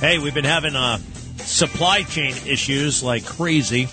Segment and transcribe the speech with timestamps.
[0.00, 0.96] Hey, we've been having uh,
[1.40, 3.86] supply chain issues like crazy.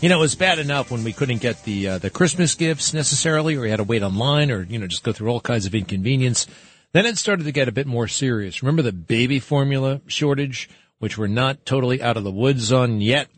[0.00, 2.92] You know, it was bad enough when we couldn't get the uh, the Christmas gifts
[2.92, 5.64] necessarily, or we had to wait online, or you know, just go through all kinds
[5.64, 6.48] of inconvenience.
[6.90, 8.64] Then it started to get a bit more serious.
[8.64, 13.28] Remember the baby formula shortage, which we're not totally out of the woods on yet.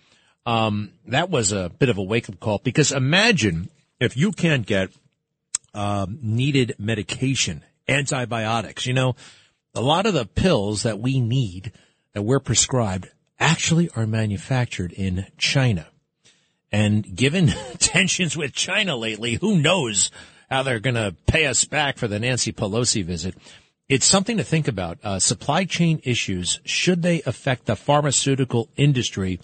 [0.46, 3.68] Um, that was a bit of a wake up call because imagine
[4.00, 4.88] if you can't get
[5.74, 8.86] um, needed medication, antibiotics.
[8.86, 9.16] You know,
[9.74, 11.72] a lot of the pills that we need
[12.14, 13.08] that we're prescribed
[13.38, 15.88] actually are manufactured in China.
[16.70, 20.10] And given tensions with China lately, who knows
[20.50, 23.34] how they're going to pay us back for the Nancy Pelosi visit.
[23.88, 24.98] It's something to think about.
[25.02, 29.40] Uh, supply chain issues, should they affect the pharmaceutical industry,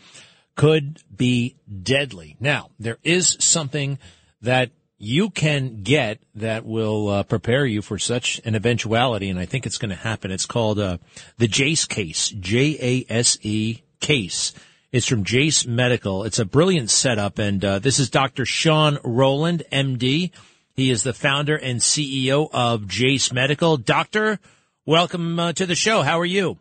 [0.54, 2.36] could be deadly.
[2.40, 3.98] Now, there is something
[4.42, 9.44] that you can get that will uh, prepare you for such an eventuality, and I
[9.44, 10.30] think it's going to happen.
[10.30, 10.98] It's called uh,
[11.36, 14.52] the Jase case, J A S E case.
[14.92, 16.24] It's from Jase Medical.
[16.24, 18.46] It's a brilliant setup, and uh, this is Dr.
[18.46, 20.30] Shawn Rowland, MD.
[20.74, 23.76] He is the founder and CEO of Jase Medical.
[23.76, 24.38] Doctor,
[24.86, 26.02] welcome uh, to the show.
[26.02, 26.58] How are you?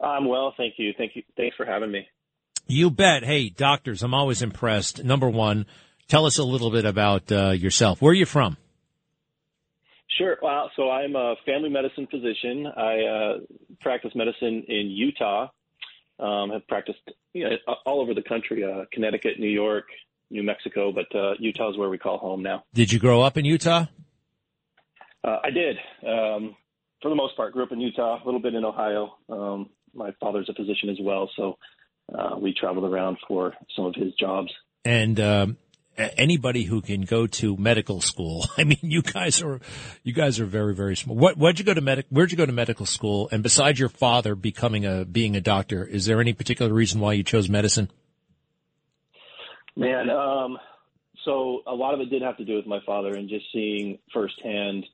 [0.00, 0.92] I'm well, thank you.
[0.96, 1.22] Thank you.
[1.36, 2.08] Thanks for having me.
[2.66, 3.24] You bet.
[3.24, 5.02] Hey, doctors, I'm always impressed.
[5.02, 5.66] Number one,
[6.10, 8.02] tell us a little bit about uh, yourself.
[8.02, 8.58] Where are you from?
[10.18, 10.36] Sure.
[10.42, 12.66] Well, so I'm a family medicine physician.
[12.66, 13.38] I uh,
[13.80, 15.48] practice medicine in Utah.
[16.18, 16.98] Um, have practiced
[17.32, 19.86] you know, all over the country: uh, Connecticut, New York,
[20.30, 22.64] New Mexico, but uh, Utah is where we call home now.
[22.74, 23.86] Did you grow up in Utah?
[25.24, 25.76] Uh, I did.
[26.06, 26.56] Um,
[27.00, 29.16] for the most part, grew up in Utah, a little bit in Ohio.
[29.30, 31.56] Um, my father's a physician as well, so
[32.14, 34.52] uh, we traveled around for some of his jobs.
[34.84, 35.56] And um,
[36.16, 39.60] anybody who can go to medical school, I mean, you guys are
[40.02, 41.18] you guys are very very smart.
[41.18, 42.06] What where'd you go to medic?
[42.10, 43.28] Where'd you go to medical school?
[43.32, 47.14] And besides your father becoming a being a doctor, is there any particular reason why
[47.14, 47.90] you chose medicine?
[49.76, 50.58] Man, um,
[51.24, 53.98] so a lot of it did have to do with my father and just seeing
[54.12, 54.84] firsthand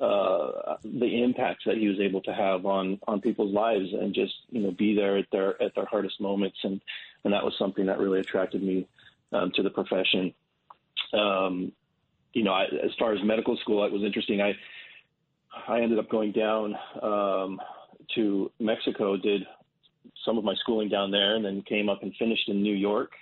[0.00, 4.34] uh, the impacts that he was able to have on on people's lives and just
[4.50, 6.80] you know be there at their at their hardest moments and
[7.24, 8.86] and that was something that really attracted me
[9.32, 10.34] um, to the profession.
[11.12, 11.72] Um,
[12.32, 14.40] you know, I, as far as medical school, it was interesting.
[14.40, 14.52] I
[15.68, 17.60] I ended up going down um,
[18.14, 19.42] to Mexico, did
[20.24, 23.12] some of my schooling down there, and then came up and finished in New York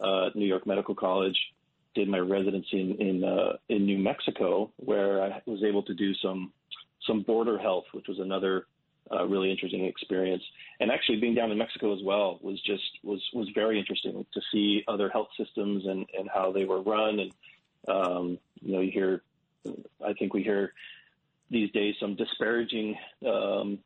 [0.00, 1.38] uh, New York Medical College,
[1.94, 6.14] did my residency in in, uh, in New Mexico, where I was able to do
[6.14, 6.52] some
[7.06, 8.66] some border health, which was another
[9.12, 10.42] uh, really interesting experience.
[10.78, 14.40] And actually, being down in Mexico as well was just was was very interesting to
[14.52, 17.20] see other health systems and and how they were run.
[17.20, 17.32] And
[17.88, 19.22] um, you know, you hear,
[20.04, 20.72] I think we hear
[21.50, 22.96] these days some disparaging.
[23.26, 23.78] Um,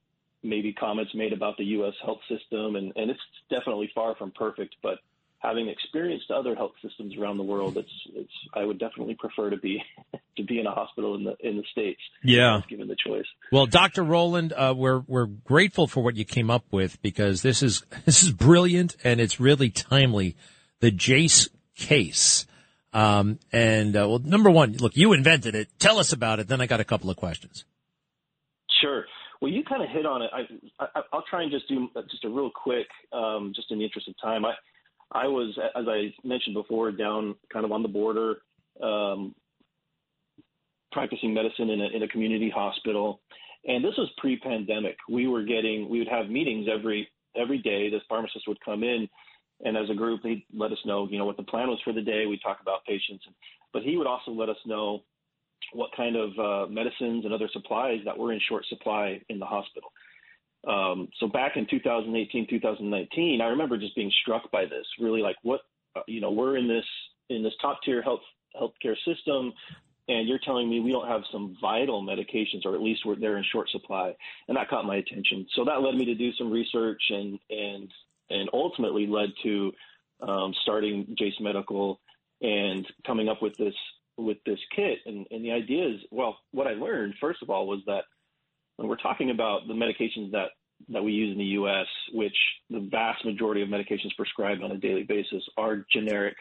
[0.42, 1.94] maybe comments made about the U.S.
[2.04, 4.76] health system, and, and it's definitely far from perfect.
[4.82, 4.98] But
[5.44, 9.56] having experienced other health systems around the world, it's it's I would definitely prefer to
[9.56, 9.82] be
[10.36, 12.00] to be in a hospital in the in the states.
[12.22, 13.26] Yeah, given the choice.
[13.52, 14.02] Well, Dr.
[14.02, 18.22] Rowland, uh, we're we're grateful for what you came up with because this is this
[18.22, 20.36] is brilliant and it's really timely.
[20.80, 22.46] The Jase case.
[22.92, 25.68] Um, and uh, well, number one, look, you invented it.
[25.78, 26.46] Tell us about it.
[26.46, 27.64] Then I got a couple of questions.
[28.80, 29.04] Sure.
[29.40, 30.30] Well, you kind of hit on it.
[30.32, 33.84] I, I, will try and just do just a real quick, um, just in the
[33.84, 34.44] interest of time.
[34.44, 34.52] I,
[35.12, 38.36] I was, as I mentioned before, down kind of on the border,
[38.82, 39.34] um,
[40.92, 43.20] practicing medicine in a, in a community hospital,
[43.66, 44.96] and this was pre-pandemic.
[45.08, 47.90] We were getting, we would have meetings every every day.
[47.90, 49.08] This pharmacist would come in,
[49.64, 51.92] and as a group, he'd let us know, you know, what the plan was for
[51.92, 52.26] the day.
[52.26, 53.24] We'd talk about patients,
[53.72, 55.02] but he would also let us know
[55.72, 59.46] what kind of uh, medicines and other supplies that were in short supply in the
[59.46, 59.90] hospital.
[60.66, 64.86] Um, so back in 2018, 2019, I remember just being struck by this.
[64.98, 65.60] Really, like what
[65.96, 66.84] uh, you know, we're in this
[67.30, 68.20] in this top tier health
[68.60, 69.52] healthcare system,
[70.08, 73.36] and you're telling me we don't have some vital medications, or at least we're, they're
[73.36, 74.14] in short supply,
[74.48, 75.46] and that caught my attention.
[75.54, 77.90] So that led me to do some research, and and
[78.30, 79.72] and ultimately led to
[80.20, 82.00] um, starting Jase Medical
[82.40, 83.74] and coming up with this
[84.16, 84.98] with this kit.
[85.06, 88.04] And, and the idea is, well, what I learned first of all was that
[88.76, 90.48] when we're talking about the medications that
[90.88, 92.36] that we use in the U.S., which
[92.68, 96.36] the vast majority of medications prescribed on a daily basis are generic.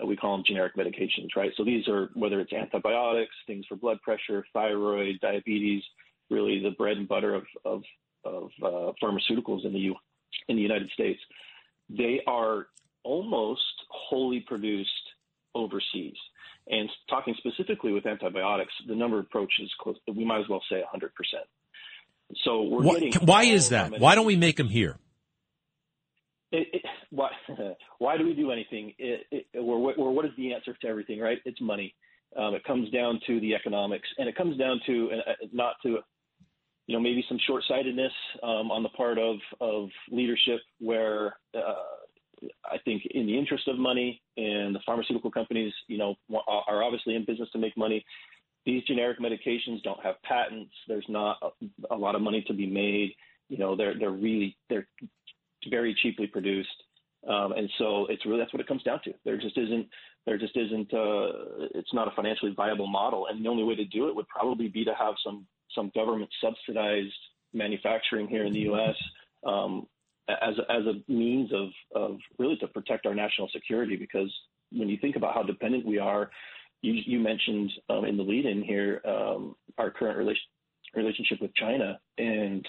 [0.00, 1.52] Uh, we call them generic medications, right?
[1.56, 5.82] So these are whether it's antibiotics, things for blood pressure, thyroid, diabetes,
[6.30, 7.82] really the bread and butter of of,
[8.24, 9.94] of uh, pharmaceuticals in the U
[10.48, 11.20] in the United States.
[11.88, 12.66] They are
[13.02, 14.90] almost wholly produced
[15.54, 16.16] overseas.
[16.68, 19.96] And talking specifically with antibiotics, the number approaches close.
[20.06, 21.44] We might as well say 100 percent.
[22.50, 23.26] So we're why, getting.
[23.26, 24.00] Why is that?
[24.00, 24.98] Why don't we make them here?
[26.50, 27.30] It, it, why,
[27.98, 28.92] why do we do anything?
[28.98, 31.20] It, or, or, what is the answer to everything?
[31.20, 31.38] Right?
[31.44, 31.94] It's money.
[32.36, 35.98] Um, it comes down to the economics, and it comes down to uh, not to,
[36.86, 38.12] you know, maybe some short-sightedness
[38.42, 43.78] um, on the part of of leadership, where uh, I think in the interest of
[43.78, 46.16] money, and the pharmaceutical companies, you know,
[46.48, 48.04] are obviously in business to make money.
[48.66, 50.72] These generic medications don't have patents.
[50.86, 53.14] There's not a, a lot of money to be made.
[53.48, 54.86] You know, they're they're really they're
[55.68, 56.68] very cheaply produced,
[57.28, 59.14] um, and so it's really that's what it comes down to.
[59.24, 59.88] There just isn't
[60.26, 63.84] there just isn't uh, it's not a financially viable model, and the only way to
[63.84, 67.12] do it would probably be to have some some government subsidized
[67.52, 68.96] manufacturing here in the U.S.
[69.44, 69.86] Um,
[70.28, 74.32] as as a means of of really to protect our national security because
[74.72, 76.30] when you think about how dependent we are
[76.82, 80.42] you, you mentioned um, in the lead-in here um, our current relation,
[80.94, 82.66] relationship with China, and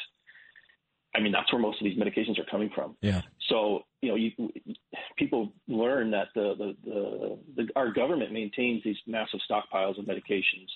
[1.16, 2.96] I mean that's where most of these medications are coming from.
[3.02, 3.22] Yeah.
[3.50, 4.32] So you know, you,
[5.18, 10.68] people learn that the, the, the, the, our government maintains these massive stockpiles of medications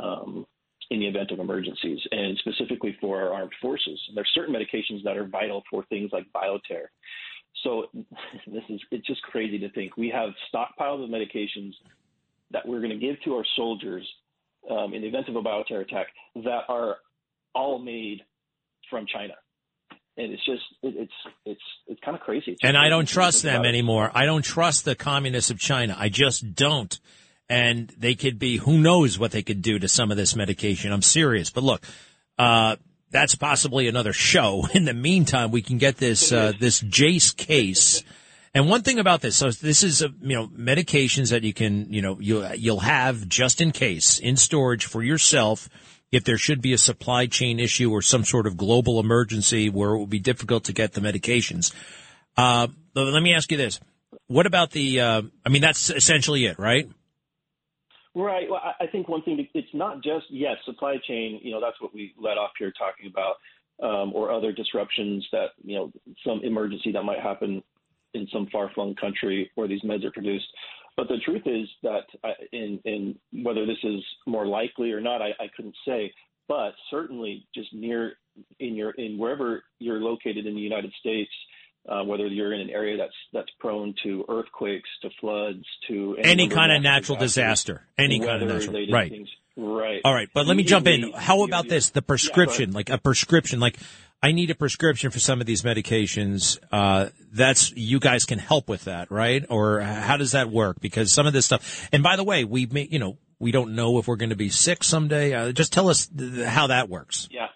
[0.00, 0.44] um,
[0.90, 4.00] in the event of emergencies, and specifically for our armed forces.
[4.08, 6.88] And there's certain medications that are vital for things like bioterror.
[7.62, 7.86] So
[8.46, 11.72] this is it's just crazy to think we have stockpiles of medications
[12.54, 14.08] that we're going to give to our soldiers
[14.70, 16.06] um, in the event of a bioterror attack
[16.36, 16.96] that are
[17.54, 18.20] all made
[18.88, 19.34] from China.
[20.16, 21.12] And it's just it, it's
[21.44, 22.56] it's it's kind of crazy.
[22.62, 24.10] And I don't trust them anymore.
[24.14, 25.96] I don't trust the communists of China.
[25.98, 26.98] I just don't.
[27.48, 30.92] And they could be who knows what they could do to some of this medication.
[30.92, 31.50] I'm serious.
[31.50, 31.84] But look,
[32.38, 32.76] uh,
[33.10, 34.68] that's possibly another show.
[34.74, 38.04] In the meantime, we can get this uh, this Jase case
[38.54, 41.92] and one thing about this, so this is, a, you know, medications that you can,
[41.92, 45.68] you know, you, you'll have just in case in storage for yourself
[46.12, 49.90] if there should be a supply chain issue or some sort of global emergency where
[49.90, 51.74] it will be difficult to get the medications.
[52.36, 53.80] Uh, let me ask you this.
[54.28, 56.88] What about the, uh, I mean, that's essentially it, right?
[58.14, 58.48] Right.
[58.48, 61.92] Well, I think one thing, it's not just, yes, supply chain, you know, that's what
[61.92, 63.34] we led off here talking about,
[63.82, 65.92] um, or other disruptions that, you know,
[66.24, 67.60] some emergency that might happen
[68.14, 70.46] in some far-flung country where these meds are produced.
[70.96, 72.04] But the truth is that,
[72.52, 76.12] in, in whether this is more likely or not, I, I couldn't say.
[76.46, 78.12] But certainly, just near
[78.60, 81.30] in your in wherever you're located in the United States,
[81.88, 86.44] uh, whether you're in an area that's that's prone to earthquakes, to floods, to any,
[86.44, 89.10] any kind of natural disaster, any kind of natural, right?
[89.10, 90.00] Things, right.
[90.04, 91.12] All right, but let me jump in.
[91.12, 91.90] How about this?
[91.90, 93.78] The prescription, yeah, like a prescription, like
[94.24, 96.58] I need a prescription for some of these medications.
[96.72, 99.44] Uh, that's you guys can help with that, right?
[99.50, 100.80] Or how does that work?
[100.80, 103.74] Because some of this stuff, and by the way, we may, you know, we don't
[103.74, 105.34] know if we're going to be sick someday.
[105.34, 107.28] Uh, just tell us th- how that works.
[107.30, 107.48] Yeah,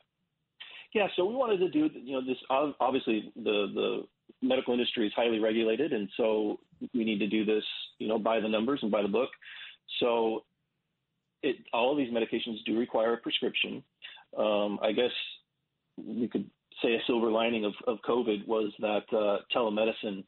[0.93, 1.07] yeah.
[1.17, 2.37] So we wanted to do, you know, this.
[2.51, 4.03] Obviously, the the
[4.43, 6.61] medical industry is highly regulated, and so
[6.93, 7.65] we need to do this,
[7.99, 9.31] you know, by the numbers and by the book.
[10.01, 10.45] So,
[11.43, 13.83] it all of these medications do require a prescription.
[14.37, 15.13] Um, I guess
[15.97, 16.51] we could
[16.83, 20.25] say a silver lining of, of COVID was that uh, telemedicine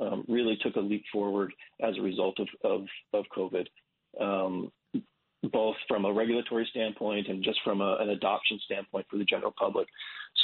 [0.00, 3.66] um, really took a leap forward as a result of, of, of COVID,
[4.20, 4.72] um,
[5.52, 9.52] both from a regulatory standpoint and just from a, an adoption standpoint for the general
[9.58, 9.86] public.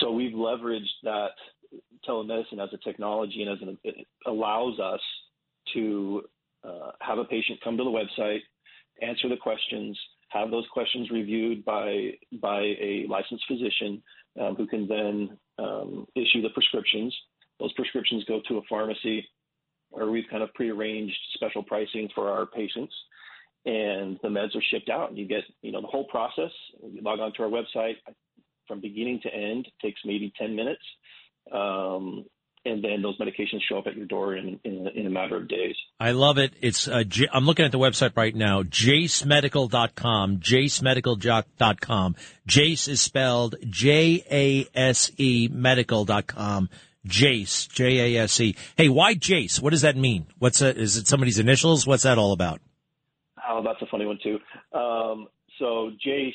[0.00, 1.30] So we've leveraged that
[2.08, 5.00] telemedicine as a technology and as an, it allows us
[5.74, 6.22] to
[6.64, 8.40] uh, have a patient come to the website,
[9.02, 9.98] answer the questions,
[10.28, 12.10] have those questions reviewed by
[12.40, 14.02] by a licensed physician
[14.40, 17.14] um, who can then um, issue the prescriptions.
[17.58, 19.26] Those prescriptions go to a pharmacy
[19.90, 22.94] where we've kind of prearranged special pricing for our patients,
[23.64, 25.08] and the meds are shipped out.
[25.08, 26.50] And you get, you know, the whole process.
[26.82, 27.96] You log onto our website
[28.68, 30.82] from beginning to end takes maybe 10 minutes.
[31.52, 32.24] Um,
[32.66, 35.48] and then those medications show up at your door in, in, in a matter of
[35.48, 35.76] days.
[36.00, 36.52] I love it.
[36.60, 42.16] It's uh, J- I'm looking at the website right now, jacemedical.com, jasemedical.com.
[42.46, 46.68] Jase is spelled J-A-S-E medical.com.
[47.06, 48.56] Jase, J-A-S-E.
[48.76, 49.60] Hey, why Jase?
[49.60, 50.26] What does that mean?
[50.38, 51.86] What's a, is it somebody's initials?
[51.86, 52.60] What's that all about?
[53.48, 54.40] Oh, that's a funny one too.
[54.76, 55.28] Um,
[55.60, 56.34] so Jase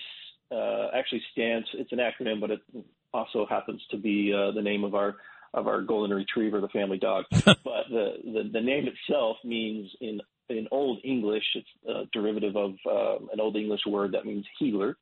[0.50, 1.68] uh, actually stands.
[1.74, 2.62] It's an acronym, but it
[3.14, 5.18] also happens to be uh, the name of our
[5.54, 7.26] of our golden retriever, the family dog.
[7.32, 7.56] but
[7.90, 13.18] the, the the name itself means in in Old English, it's a derivative of uh,
[13.32, 14.98] an Old English word that means healer,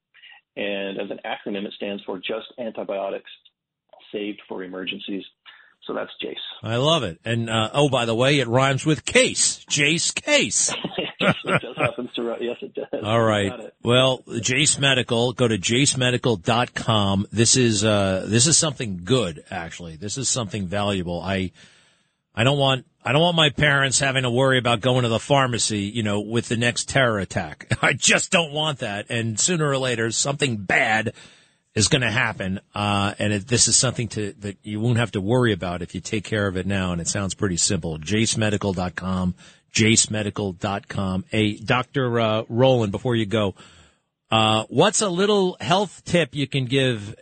[0.56, 3.32] and as an acronym, it stands for Just Antibiotics
[4.12, 5.24] Saved for Emergencies.
[5.90, 6.38] So that's Jase.
[6.62, 7.20] I love it.
[7.26, 9.66] And uh, oh, by the way, it rhymes with case.
[9.68, 10.72] Jase Case.
[11.20, 12.36] it just happens to.
[12.40, 13.04] Yes, it does.
[13.04, 13.72] All right.
[13.82, 15.34] Well, Jase Medical.
[15.34, 17.26] Go to jasemedical.com.
[17.32, 19.44] This is uh, this is something good.
[19.50, 21.22] Actually, this is something valuable.
[21.22, 21.54] I
[22.36, 25.18] I don't want I don't want my parents having to worry about going to the
[25.18, 27.66] pharmacy, you know, with the next terror attack.
[27.82, 29.08] I just don't want that.
[29.10, 31.14] And sooner or later, something bad
[31.76, 32.60] is going to happen.
[32.74, 35.94] Uh, and it, this is something to, that you won't have to worry about if
[35.94, 36.92] you take care of it now.
[36.92, 37.98] And it sounds pretty simple.
[38.00, 39.36] JaseMedical.com,
[39.74, 41.26] JaseMedical.com.
[41.30, 42.20] Hey, Dr.
[42.20, 43.56] Uh, Rowland, before you go,
[44.32, 47.16] uh, what's a little health tip you can give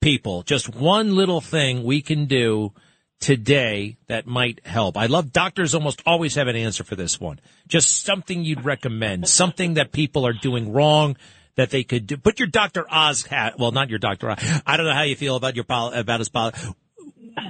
[0.00, 0.42] people?
[0.42, 2.72] Just one little thing we can do
[3.20, 4.96] today that might help?
[4.96, 7.40] I love doctors almost always have an answer for this one.
[7.66, 11.16] Just something you'd recommend, something that people are doing wrong
[11.58, 12.16] that they could do.
[12.16, 12.86] Put your Dr.
[12.88, 13.58] Oz hat.
[13.58, 14.30] Well, not your Dr.
[14.30, 14.62] Oz.
[14.64, 16.52] I don't know how you feel about your about his pol.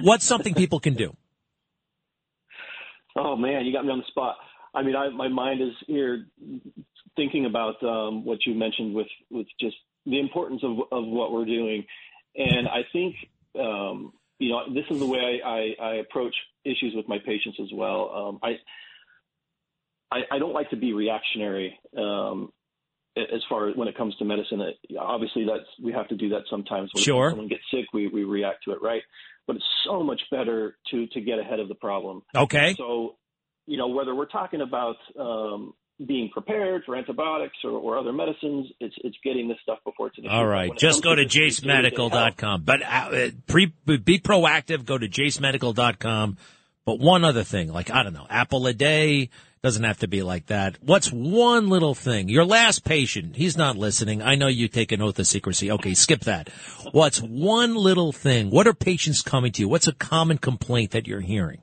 [0.01, 1.15] What's something people can do?
[3.15, 4.37] Oh man, you got me on the spot.
[4.73, 6.25] I mean, I, my mind is here
[7.15, 9.75] thinking about um, what you mentioned with with just
[10.05, 11.85] the importance of of what we're doing,
[12.35, 13.15] and I think
[13.59, 16.35] um, you know this is the way I, I, I approach
[16.65, 18.11] issues with my patients as well.
[18.15, 18.57] Um, I,
[20.11, 22.51] I, I don't like to be reactionary um,
[23.17, 24.61] as far as when it comes to medicine.
[24.99, 26.89] Obviously, that's we have to do that sometimes.
[26.93, 27.31] When sure.
[27.31, 29.01] someone gets sick, we we react to it, right?
[29.47, 32.21] But it's so much better to to get ahead of the problem.
[32.35, 32.75] Okay.
[32.77, 33.15] So,
[33.65, 35.73] you know, whether we're talking about um,
[36.05, 38.67] being prepared for antibiotics or, or, other medicines.
[38.79, 40.17] It's it's getting this stuff before it's.
[40.29, 42.63] All right, just go to, to jasemedical.com.
[42.63, 44.85] But uh, pre, be proactive.
[44.85, 46.37] Go to jasemedical.com.
[46.89, 49.29] But one other thing, like I don't know, apple a day
[49.61, 50.81] doesn't have to be like that.
[50.81, 52.29] What's one little thing?
[52.29, 54.23] Your last patient, he's not listening.
[54.23, 55.69] I know you take an oath of secrecy.
[55.69, 56.49] Okay, skip that.
[56.91, 58.49] What's one little thing?
[58.49, 59.69] What are patients coming to you?
[59.69, 61.61] What's a common complaint that you're hearing?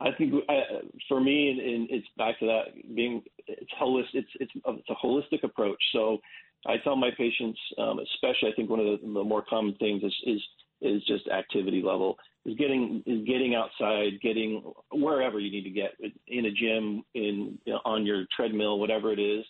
[0.00, 0.52] I think uh,
[1.08, 4.06] for me, and, it's back to that being it's holistic.
[4.14, 5.80] It's it's it's a holistic approach.
[5.92, 6.18] So
[6.66, 10.02] I tell my patients, um, especially I think one of the, the more common things
[10.02, 10.40] is is
[10.82, 14.62] is just activity level is getting is getting outside, getting
[14.92, 15.92] wherever you need to get
[16.26, 19.44] in a gym, in on your treadmill, whatever it is,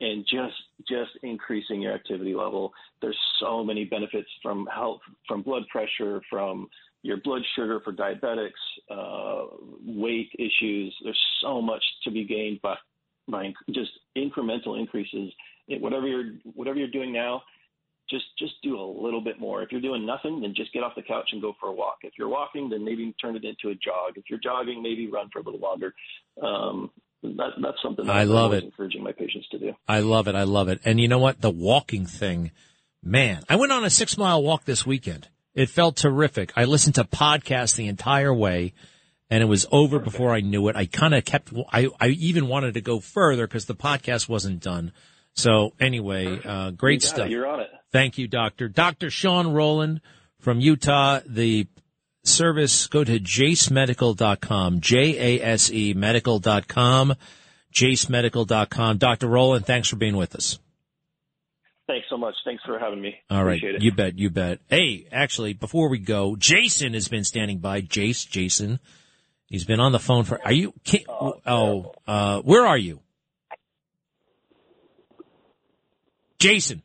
[0.00, 0.54] and just
[0.88, 2.72] just increasing your activity level.
[3.00, 6.68] There's so many benefits from health, from blood pressure, from
[7.02, 8.50] your blood sugar for diabetics,
[8.90, 9.46] uh,
[9.86, 10.94] weight issues.
[11.04, 12.76] There's so much to be gained by
[13.28, 15.32] by just incremental increases
[15.68, 17.42] in whatever you're whatever you're doing now.
[18.10, 19.62] Just just do a little bit more.
[19.62, 21.98] If you're doing nothing, then just get off the couch and go for a walk.
[22.02, 24.16] If you're walking, then maybe turn it into a jog.
[24.16, 25.94] If you're jogging, maybe run for a little longer.
[26.42, 26.90] Um,
[27.22, 28.64] that, that's something that I love I'm it.
[28.64, 29.72] Encouraging my patients to do.
[29.88, 30.34] I love it.
[30.34, 30.80] I love it.
[30.84, 31.40] And you know what?
[31.40, 32.50] The walking thing,
[33.02, 33.42] man.
[33.48, 36.52] I went on a six mile walk this weekend it felt terrific.
[36.56, 38.74] I listened to podcasts the entire way
[39.30, 40.76] and it was over before I knew it.
[40.76, 44.60] I kind of kept, I, I even wanted to go further because the podcast wasn't
[44.60, 44.92] done.
[45.34, 47.26] So anyway, uh, great you stuff.
[47.26, 47.32] It.
[47.32, 47.70] You're on it.
[47.92, 48.68] Thank you, doctor.
[48.68, 49.10] Dr.
[49.10, 50.00] Shawn Rowland
[50.40, 51.20] from Utah.
[51.26, 51.66] The
[52.24, 57.14] service, go to jasemedical.com, J-A-S-E medical.com,
[57.72, 58.98] jasemedical.com.
[58.98, 59.28] Dr.
[59.28, 60.58] Rowland, thanks for being with us.
[61.86, 62.34] Thanks so much.
[62.44, 63.14] Thanks for having me.
[63.28, 63.60] All right.
[63.62, 64.18] You bet.
[64.18, 64.60] You bet.
[64.68, 67.82] Hey, actually, before we go, Jason has been standing by.
[67.82, 68.80] Jace, Jason.
[69.46, 70.72] He's been on the phone for, are you,
[71.08, 73.00] oh, oh uh, where are you?
[76.44, 76.82] Jason.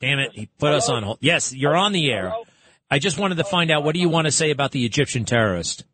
[0.00, 0.30] Damn it.
[0.32, 0.78] He put Hello?
[0.78, 1.18] us on hold.
[1.20, 2.30] Yes, you're on the air.
[2.30, 2.44] Hello?
[2.90, 5.24] I just wanted to find out, what do you want to say about the Egyptian
[5.24, 5.84] terrorist?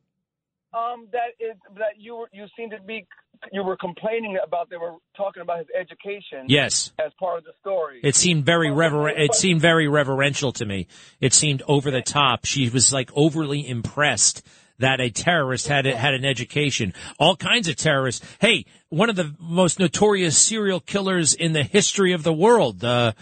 [0.73, 3.07] Um, that is, that you were, you seem to be
[3.53, 6.45] you were complaining about they were talking about his education.
[6.47, 8.01] Yes, as part of the story.
[8.03, 10.87] It seemed very rever- It seemed very reverential to me.
[11.21, 12.45] It seemed over the top.
[12.45, 14.47] She was like overly impressed
[14.81, 16.93] that a terrorist had had an education.
[17.19, 18.27] All kinds of terrorists.
[18.41, 23.13] Hey, one of the most notorious serial killers in the history of the world, uh,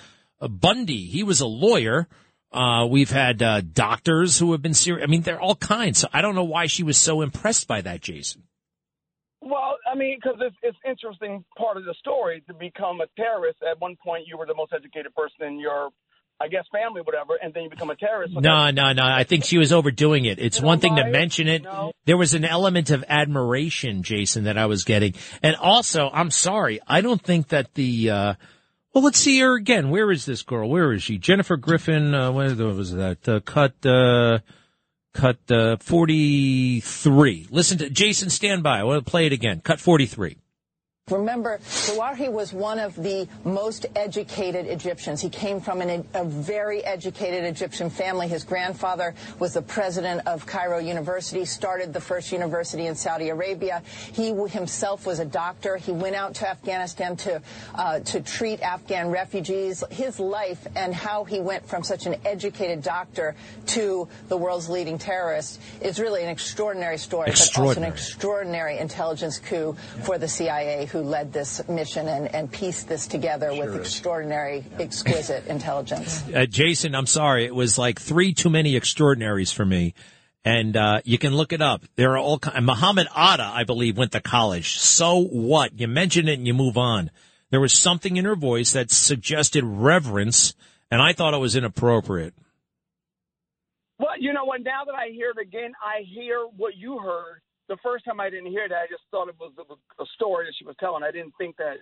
[0.40, 1.06] Bundy.
[1.06, 2.08] He was a lawyer.
[2.50, 5.04] Uh, we've had uh, doctors who have been serious.
[5.04, 5.98] I mean, they're all kinds.
[5.98, 8.44] So I don't know why she was so impressed by that, Jason.
[9.40, 13.58] Well, I mean, because it's, it's interesting part of the story to become a terrorist.
[13.68, 15.90] At one point, you were the most educated person in your,
[16.40, 18.34] I guess, family, whatever, and then you become a terrorist.
[18.34, 19.02] So no, no, no.
[19.02, 20.38] I think she was overdoing it.
[20.38, 21.64] It's one thing to mention it.
[21.64, 21.92] No.
[22.04, 26.80] There was an element of admiration, Jason, that I was getting, and also, I'm sorry,
[26.86, 28.10] I don't think that the.
[28.10, 28.34] uh
[28.94, 29.90] Well, let's see her again.
[29.90, 30.68] Where is this girl?
[30.70, 31.18] Where is she?
[31.18, 32.14] Jennifer Griffin.
[32.14, 33.28] Uh, what was that?
[33.28, 33.84] Uh, cut.
[33.84, 34.38] Uh,
[35.14, 35.38] cut.
[35.50, 37.48] Uh, Forty-three.
[37.50, 38.30] Listen to Jason.
[38.30, 38.78] Stand by.
[38.78, 39.60] I want to play it again.
[39.60, 40.38] Cut forty-three.
[41.10, 45.20] Remember, Zawahi was one of the most educated Egyptians.
[45.20, 48.28] He came from an, a very educated Egyptian family.
[48.28, 53.82] His grandfather was the president of Cairo University, started the first university in Saudi Arabia.
[54.12, 55.76] He himself was a doctor.
[55.76, 57.42] He went out to Afghanistan to,
[57.74, 59.82] uh, to treat Afghan refugees.
[59.90, 63.34] His life and how he went from such an educated doctor
[63.66, 67.74] to the world's leading terrorist is really an extraordinary story, extraordinary.
[67.74, 70.02] but also an extraordinary intelligence coup yeah.
[70.04, 73.74] for the CIA, who who led this mission and, and pieced this together sure with
[73.74, 73.80] is.
[73.80, 76.22] extraordinary, exquisite intelligence.
[76.34, 77.44] Uh, Jason, I'm sorry.
[77.44, 79.94] It was like three too many extraordinaries for me.
[80.44, 81.84] And uh, you can look it up.
[81.96, 84.78] There are all Muhammad Atta, I believe, went to college.
[84.78, 85.78] So what?
[85.78, 87.10] You mention it and you move on.
[87.50, 90.54] There was something in her voice that suggested reverence,
[90.90, 92.34] and I thought it was inappropriate.
[93.98, 94.62] Well, you know what?
[94.62, 98.30] Now that I hear it again, I hear what you heard the first time I
[98.30, 99.52] didn't hear that, I just thought it was
[100.00, 101.02] a story that she was telling.
[101.02, 101.76] I didn't think that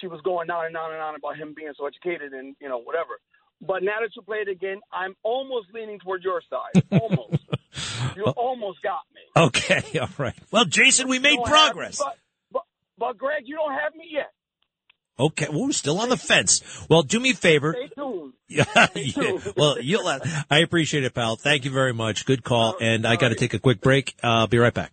[0.00, 2.68] she was going on and on and on about him being so educated and you
[2.68, 3.18] know whatever.
[3.60, 6.82] But now that you play it again, I'm almost leaning toward your side.
[6.92, 7.42] Almost.
[8.16, 9.20] you almost got me.
[9.36, 10.34] Okay, all right.
[10.50, 12.00] Well, Jason, we made progress.
[12.00, 12.16] Me, but,
[12.52, 12.62] but,
[12.98, 14.30] but Greg, you don't have me yet.
[15.18, 16.62] Okay, well, we're still on the fence.
[16.88, 17.76] Well, do me a favor.
[17.78, 18.32] Stay tuned.
[18.48, 18.64] yeah.
[19.54, 20.08] Well, you'll.
[20.50, 21.36] I appreciate it, pal.
[21.36, 22.24] Thank you very much.
[22.24, 22.76] Good call.
[22.80, 24.14] And I got to take a quick break.
[24.24, 24.92] Uh, I'll be right back.